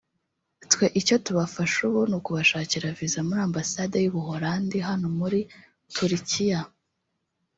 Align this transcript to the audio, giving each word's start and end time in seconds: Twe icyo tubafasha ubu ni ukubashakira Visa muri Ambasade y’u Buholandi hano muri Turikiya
Twe 0.71 0.85
icyo 0.99 1.15
tubafasha 1.25 1.77
ubu 1.87 2.01
ni 2.09 2.15
ukubashakira 2.17 2.95
Visa 2.97 3.19
muri 3.27 3.41
Ambasade 3.47 3.95
y’u 3.99 4.13
Buholandi 4.17 4.77
hano 4.87 5.07
muri 5.19 5.39
Turikiya 5.95 6.61